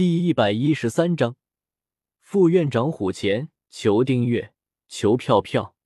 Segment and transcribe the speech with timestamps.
[0.00, 1.36] 第一百一十三章，
[2.20, 4.54] 副院长虎钳求订阅，
[4.88, 5.76] 求票票。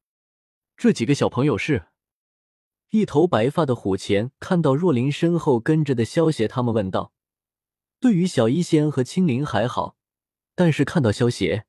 [0.76, 1.86] 这几个小朋友是？
[2.90, 7.12] 一头白发的虎钳看到若琳身后跟着的萧邪，他们问道
[7.98, 9.96] ：“对于小医仙和青灵还好，
[10.54, 11.64] 但是看到萧邪，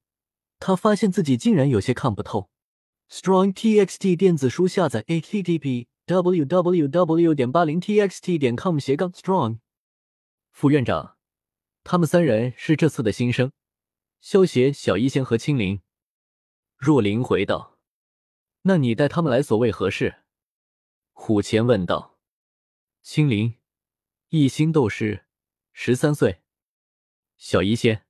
[0.59, 2.51] 他发现自己竟然有些看不透。”
[3.09, 9.57] Strong TXT 电子书下载 http www 点八零 txt 点 com 斜杠 strong。
[10.51, 11.14] 副院长，
[11.87, 13.51] 他们三人是这次的新生，
[14.19, 15.83] 萧邪、小医仙和青灵。
[16.77, 17.77] 若琳回道
[18.63, 20.23] ：“那你带他们来所为何事？”
[21.13, 22.17] 虎钳问道
[23.03, 23.59] ：“青灵，
[24.29, 25.25] 一星斗师，
[25.73, 26.41] 十三岁；
[27.37, 28.07] 小医仙，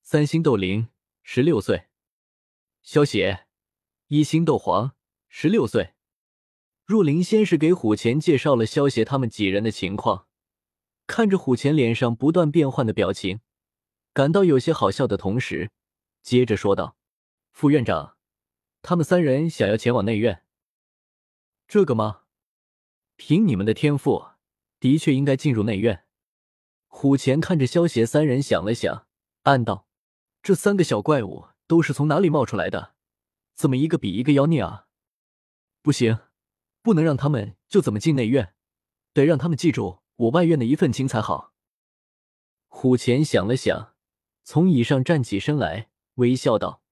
[0.00, 0.88] 三星斗灵，
[1.22, 1.90] 十六岁；
[2.80, 3.46] 萧邪，
[4.06, 4.96] 一星斗皇，
[5.28, 5.92] 十六岁。”
[6.86, 10.26] 若琳先是给虎钳介绍了萧邪他们几人的情况，
[11.10, 13.40] 看着虎钳脸上不断变换的表情，
[14.12, 15.72] 感到有些好笑的同时，
[16.22, 16.96] 接着说道
[17.50, 18.16] ：“副院长，
[18.80, 20.44] 他们三人想要前往内院，
[21.66, 22.20] 这个吗？”
[23.18, 24.24] 凭你们的天赋，
[24.78, 26.04] 的确应该进入内院。
[26.86, 29.08] 虎钳看着萧邪三人，想了想，
[29.42, 29.88] 暗道
[30.40, 32.94] ：“这三个小怪物都是从哪里冒出来的？
[33.56, 34.86] 怎么一个比一个妖孽啊？
[35.82, 36.20] 不行，
[36.82, 38.54] 不能让他们就怎么进内院，
[39.12, 41.52] 得让他们记住我外院的一份情才好。”
[42.68, 43.94] 虎钳想了想，
[44.44, 46.82] 从椅上站起身来，微笑道：“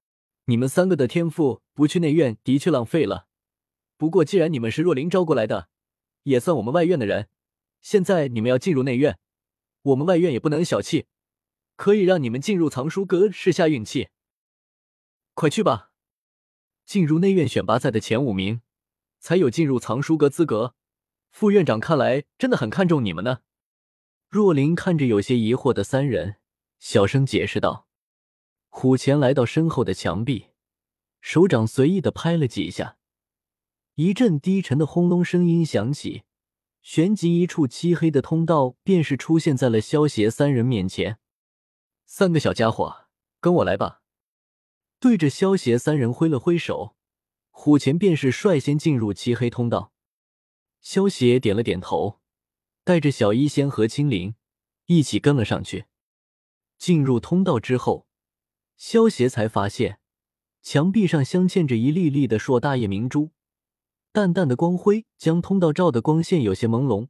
[0.46, 3.28] 你们三个的天赋不去内院的确浪费了。
[3.96, 5.68] 不过既然你们是若琳招过来的。”
[6.24, 7.30] 也算我们外院的人，
[7.80, 9.18] 现在你们要进入内院，
[9.80, 11.06] 我们外院也不能小气，
[11.74, 14.08] 可以让你们进入藏书阁试下运气。
[15.32, 15.92] 快去吧，
[16.84, 18.60] 进入内院选拔赛的前五名，
[19.20, 20.74] 才有进入藏书阁资格。
[21.30, 23.40] 副院长看来真的很看重你们呢。
[24.28, 26.36] 若琳看着有些疑惑的三人，
[26.78, 27.86] 小声解释道。
[28.68, 30.48] 虎钳来到身后的墙壁，
[31.20, 32.98] 手掌随意的拍了几下。
[33.94, 36.22] 一阵低沉的轰隆声音响起，
[36.82, 41.18] 旋即一处漆黑的通道便是出现在了萧邪三人面前。
[42.04, 43.06] 三个小家伙，
[43.40, 44.02] 跟我来吧！
[45.00, 46.96] 对着萧邪三人挥了挥手，
[47.50, 49.92] 虎钳便是率先进入漆黑通道。
[50.80, 52.20] 萧邪点了点头，
[52.84, 54.34] 带着小医仙和青灵
[54.86, 55.86] 一起跟了上去。
[56.78, 58.06] 进入通道之后，
[58.76, 59.98] 萧邪才发现
[60.62, 63.30] 墙壁上镶嵌着一粒粒的硕大夜明珠。
[64.12, 67.08] 淡淡的光辉将通道照的光线有些朦胧，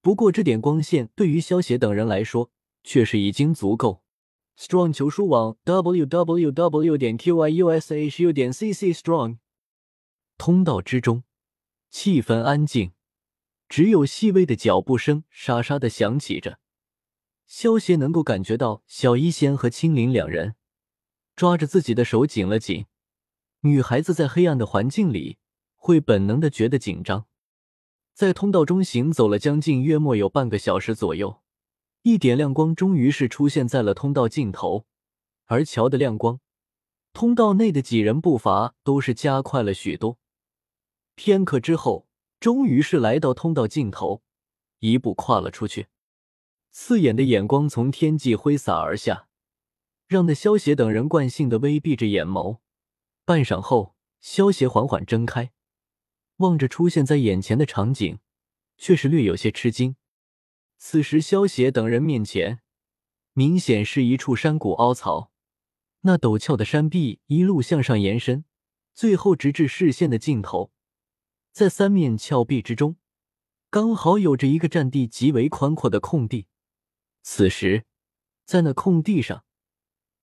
[0.00, 2.50] 不过这点光线对于萧邪等人来说
[2.82, 4.02] 却是已经足够。
[4.58, 9.36] Strong 求书网 www 点 qyushu 点 cc strong
[10.38, 11.22] 通道之中，
[11.98, 12.92] 气氛安静，
[13.70, 16.58] 只有细微的脚步声沙沙的响起着。
[17.46, 20.56] 萧邪能够感觉到小医仙和青灵两人
[21.34, 22.84] 抓着自己的手紧了紧。
[23.60, 25.38] 女孩子在黑暗的环境里。
[25.74, 27.24] 会本能的觉得紧张，
[28.12, 31.40] 在通道中行走了将近约莫有半个小时左右，
[32.02, 34.84] 一点亮光终于是出现在了通道尽头。
[35.46, 36.40] 而瞧的亮光，
[37.14, 40.18] 通道内的几人步伐都是加快了许多。
[41.16, 42.06] 片刻之后，
[42.38, 44.22] 终于是来到通道尽头，
[44.80, 45.88] 一步跨了出去。
[46.70, 49.28] 刺眼的眼光从天际挥洒而下，
[50.06, 52.58] 让那萧邪等人惯性的微闭着眼眸。
[53.24, 55.52] 半晌后，萧邪缓缓睁开。
[56.36, 58.18] 望着出现在眼前的场景，
[58.76, 59.96] 却是略有些吃惊。
[60.76, 62.60] 此时，萧邪等人面前
[63.32, 65.32] 明显是一处山谷凹槽，
[66.02, 68.44] 那陡峭的山壁一路向上延伸，
[68.92, 70.70] 最后直至视线的尽头。
[71.56, 72.96] 在三面峭壁之中，
[73.70, 76.48] 刚好有着一个占地极为宽阔的空地。
[77.22, 77.86] 此时，
[78.44, 79.42] 在那空地上，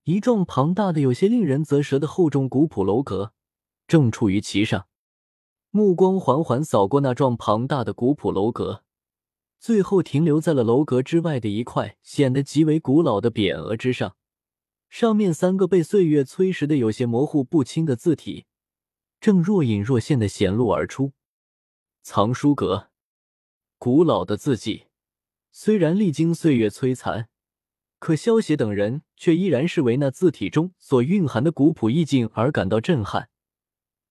[0.03, 3.33] 一幢庞大的、有些令人啧舌的厚重古朴楼阁
[3.87, 4.85] 正处于其上。
[5.71, 8.83] 目光缓缓扫过那幢庞大的古朴楼阁，
[9.59, 14.15] 最后停留在了楼阁之外的一块显得极为古老的匾额之上。
[14.87, 18.45] 上面三个被岁月催蚀的有些模糊不清的字体，
[19.19, 21.13] 正若隐若现的显露而出。
[22.05, 22.89] 藏书阁，
[23.77, 24.87] 古老的字迹，
[25.53, 27.29] 虽然历经岁月摧残，
[27.97, 33.29] 可萧邪等人却依然是为那字体中所蕴含的古朴意境而感到震撼。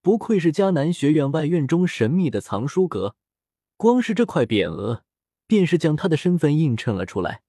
[0.00, 3.15] 不愧是迦南学院外院中神秘的藏书阁，
[3.77, 5.05] 光是这块匾额，
[5.47, 7.43] 便是将他的身份映衬了出来。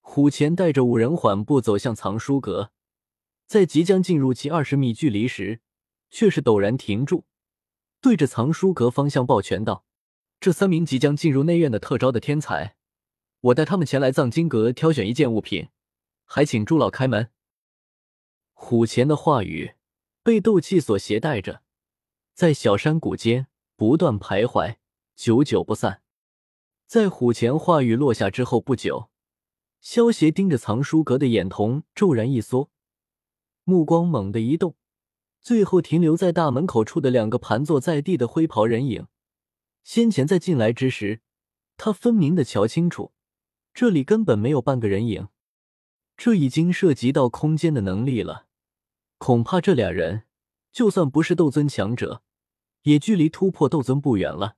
[0.00, 2.72] 虎钳带着五人缓步走向藏书阁，
[3.44, 5.60] 在即将进入其二十米距离时，
[6.08, 7.26] 却是陡然停住，
[8.00, 9.84] 对着藏书阁方向抱拳道
[10.38, 12.76] ：“这三名即将进入内院的特招的天才，
[13.40, 15.68] 我带他们前来藏经阁挑选一件物品，
[16.24, 17.30] 还请朱老开门。
[18.52, 19.74] 虎钳的话语
[20.22, 21.62] 被斗气所携带着，
[22.34, 24.76] 在小山谷间不断徘徊，
[25.16, 26.02] 久久不散。
[26.86, 29.10] 在虎钳话语落下之后不久，
[29.80, 32.70] 萧协盯着藏书阁的眼瞳骤然一缩，
[33.64, 34.76] 目光猛地一动，
[35.40, 39.06] 最后停留在大门口处的两个盘坐在地的灰袍人影。
[39.82, 41.22] 先前在进来之时，
[41.76, 43.12] 他分明的瞧清楚，
[43.72, 45.28] 这里根本没有半个人影。
[46.16, 48.46] 这已经涉及到空间的能力了，
[49.18, 50.24] 恐怕这俩人
[50.72, 52.22] 就算不是斗尊强者，
[52.82, 54.56] 也距离突破斗尊不远了。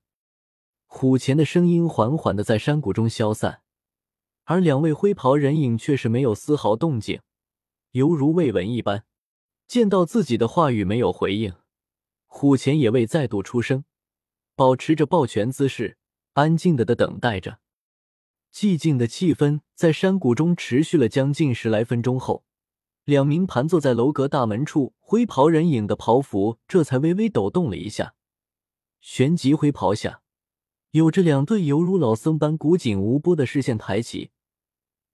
[0.87, 3.61] 虎钳的声音缓缓的在山谷中消散，
[4.43, 7.21] 而两位灰袍人影却是没有丝毫动静，
[7.91, 9.05] 犹如未闻一般。
[9.71, 11.53] 见到自己的话语没有回应，
[12.25, 13.85] 虎钳也未再度出声，
[14.53, 15.95] 保持着抱拳姿势，
[16.33, 17.59] 安静的的等待着。
[18.53, 22.43] 寂静的气氛在山谷中持续了将近十来分钟后，
[23.05, 28.15] 两名盘坐在楼阁大门处灰袍人影的袍服这才微微抖动了一下，
[28.99, 30.21] 旋即灰袍下
[30.89, 34.31] 有着两对犹如老僧般古井无波的视线抬起，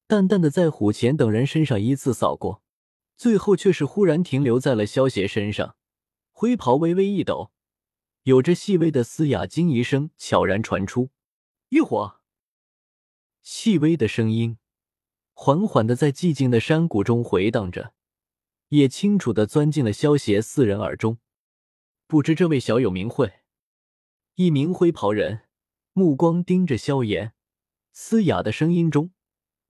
[0.07, 2.63] 淡淡的在虎钳等人身上依次扫过，
[3.17, 5.75] 最后却是忽然停留在了萧邪身上，
[6.31, 7.51] 灰袍微微一抖，
[8.23, 11.09] 有着细微的嘶哑惊疑声悄然传出，
[11.69, 12.21] 异火。
[13.41, 14.59] 细微的声音，
[15.33, 17.93] 缓缓的在寂静的山谷中回荡着，
[18.67, 21.17] 也清楚的钻进了萧邪四人耳中。
[22.05, 23.33] 不知这位小友名讳？
[24.35, 25.45] 一名灰袍人
[25.93, 27.33] 目光盯着萧炎，
[27.91, 29.11] 嘶哑的声音中，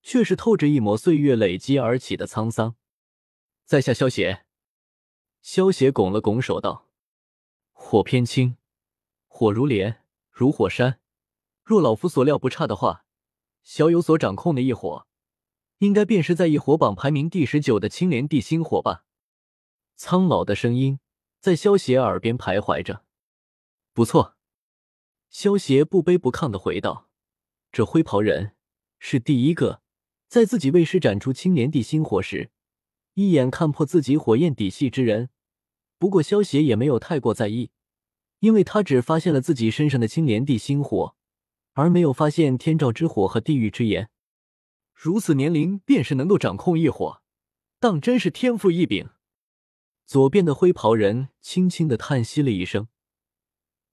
[0.04, 2.76] 却是透着一抹岁月累积而起的沧桑。
[3.68, 4.46] 在下萧邪。
[5.42, 6.88] 萧邪拱了拱手道
[7.74, 8.56] ：“火偏轻，
[9.28, 11.02] 火如莲，如火山。
[11.66, 13.04] 若老夫所料不差的话。”
[13.64, 15.06] 小有所掌控的一火，
[15.80, 19.04] 应该便是在异火榜排名第十九的青莲地心火吧？
[19.98, 21.02] 苍老的声音
[21.42, 23.04] 在萧邪耳边徘徊着。
[23.92, 24.38] 不错，
[25.30, 27.10] 萧邪不卑不亢的回道
[27.74, 28.56] ：“这灰袍人
[29.00, 29.82] 是第一个
[30.30, 32.52] 在自己未施展出青莲地心火时，
[33.18, 35.30] 一眼看破自己火焰底细之人。
[35.98, 37.72] 不过萧邪也没有太过在意，
[38.40, 41.16] 因为他只发现了自己身上的青莲地心火。”
[41.74, 44.10] 而没有发现天照之火和地狱之炎，
[44.96, 47.22] 如此年龄便是能够掌控异火，
[47.80, 49.10] 当真是天赋异禀。
[50.04, 52.88] 左边的灰袍人轻轻的叹息了一声，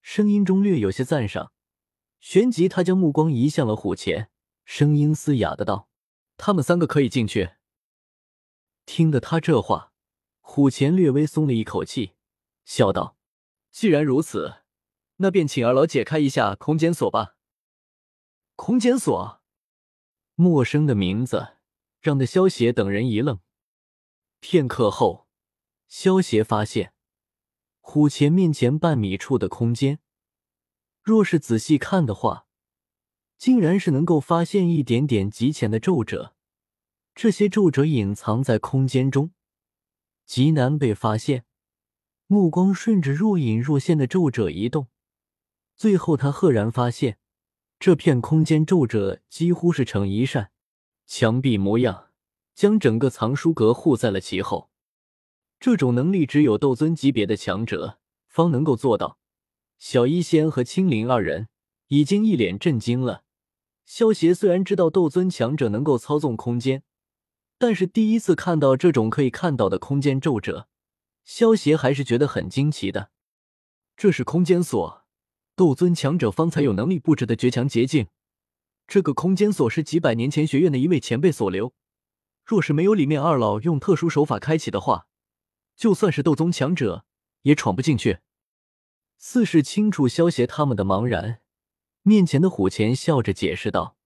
[0.01, 1.53] 声音中略有些赞赏，
[2.21, 4.31] 旋即他将目光移向了虎钳，
[4.65, 5.91] 声音嘶哑的道
[6.39, 7.51] ：“他们三个可以进去。”
[8.87, 9.93] 听得他这话，
[10.41, 12.15] 虎钳略微松了一口气，
[12.65, 13.17] 笑道
[13.73, 14.63] ：“既然如此，
[15.17, 17.37] 那便请二老解开一下空间锁吧。”
[18.57, 19.43] 空间锁，
[20.35, 21.57] 陌生的名字
[22.01, 23.41] 让的萧邪等人一愣。
[24.39, 25.27] 片刻后，
[25.89, 26.93] 萧邪发现
[27.81, 29.99] 虎钳面前半米处的空间，
[31.03, 32.47] 若是仔细看的话，
[33.39, 36.34] 竟然是能够发现一点点极浅的皱褶。
[37.15, 39.31] 这些皱褶隐藏在空间中，
[40.27, 41.45] 极难被发现。
[42.27, 44.89] 目光顺着若隐若现的皱褶移动，
[45.77, 47.19] 最后他赫然发现。
[47.79, 50.51] 这片空间皱褶几乎是成一扇
[51.07, 52.09] 墙壁模样，
[52.55, 54.71] 将整个藏书阁护在了其后。
[55.61, 59.19] 这种能力只有斗尊级别的强者方能够做到。
[59.79, 61.49] 小医仙和青灵二人
[61.89, 63.25] 已经一脸震惊了。
[63.85, 66.83] 萧邪虽然知道斗尊强者能够操纵空间，
[67.59, 70.69] 但是第一次看到这种可以看到的空间皱褶，
[71.25, 73.11] 萧协还是觉得很惊奇的。
[73.97, 75.05] 这是空间锁。
[75.57, 78.09] 斗尊强者方才有能力布置的绝强捷径。
[78.89, 81.73] 这个空间锁是几百年前学院的一位前辈所留，
[82.45, 85.07] 若是没有里面二老用特殊手法开启的话，
[85.77, 87.05] 就算是斗宗强者
[87.43, 88.19] 也闯不进去。
[89.17, 91.41] 似是清楚消邪他们的茫然，
[92.03, 93.97] 面前的虎钳笑着解释道：“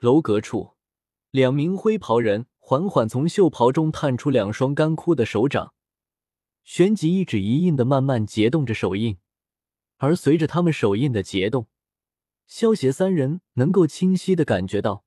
[0.00, 0.72] 楼阁处，
[1.30, 5.74] 两名灰袍人缓缓从袖袍中探出两双干枯的手掌，
[6.64, 9.18] 旋即一指一印的慢慢结动着手印。”
[9.98, 11.68] 而随着他们手印的结动，
[12.46, 15.04] 萧邪三人能够清晰的感觉到，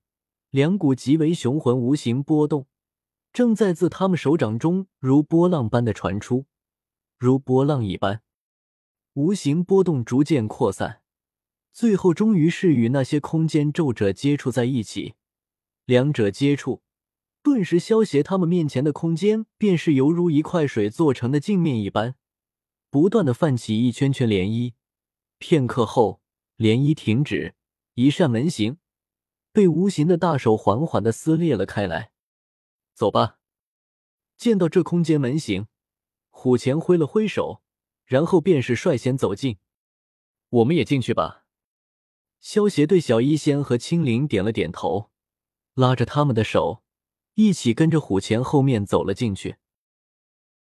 [0.51, 2.67] 两股极为雄浑无形波动
[3.33, 6.45] 正在自他们手掌中如波浪般的传出，
[7.17, 8.21] 如波浪一般，
[9.13, 11.01] 无形波动逐渐扩散，
[11.73, 15.15] 最后终于是与那些空间皱褶接触在一起。
[15.85, 16.83] 两者接触，
[17.47, 22.15] 顿时萧协他们面前的空间便是犹如一块水做成的镜面一般，
[22.89, 24.73] 不断的泛起一圈圈涟漪。
[25.37, 26.19] 片刻后，
[26.57, 27.55] 涟漪停止，
[27.93, 28.79] 一扇门形
[29.53, 32.11] 被无形的大手缓缓的撕裂了开来。
[32.93, 33.39] 走吧。
[34.35, 35.67] 见到这空间门形，
[36.29, 37.61] 虎钳挥了挥手，
[38.03, 39.57] 然后便是率先走进。
[40.49, 41.45] 我们也进去吧。
[42.41, 45.11] 萧协对小医仙和青灵点了点头，
[45.75, 46.83] 拉着他们的手
[47.37, 49.57] 一起跟着虎钳后面走了进去。